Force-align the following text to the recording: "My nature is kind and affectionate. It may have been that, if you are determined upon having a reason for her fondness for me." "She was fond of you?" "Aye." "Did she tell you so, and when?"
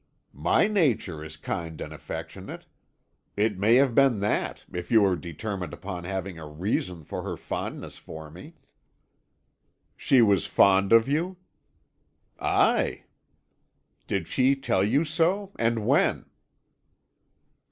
"My 0.33 0.65
nature 0.67 1.23
is 1.23 1.37
kind 1.37 1.79
and 1.79 1.93
affectionate. 1.93 2.65
It 3.37 3.59
may 3.59 3.75
have 3.75 3.93
been 3.93 4.19
that, 4.21 4.65
if 4.73 4.89
you 4.89 5.05
are 5.05 5.15
determined 5.15 5.73
upon 5.75 6.05
having 6.05 6.39
a 6.39 6.47
reason 6.47 7.03
for 7.03 7.21
her 7.21 7.37
fondness 7.37 7.99
for 7.99 8.31
me." 8.31 8.55
"She 9.95 10.23
was 10.23 10.47
fond 10.47 10.91
of 10.91 11.07
you?" 11.07 11.37
"Aye." 12.39 13.03
"Did 14.07 14.27
she 14.27 14.55
tell 14.55 14.83
you 14.83 15.05
so, 15.05 15.51
and 15.59 15.85
when?" 15.85 16.25